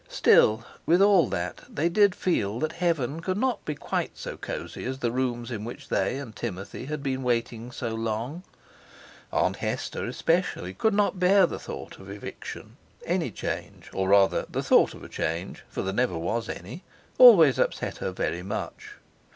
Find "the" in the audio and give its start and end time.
4.97-5.11, 11.45-11.59, 12.07-12.13, 14.49-14.63